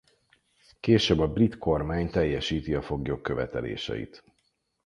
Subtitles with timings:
[0.79, 4.23] Később a Brit kormány teljesíti a foglyok követeléseit.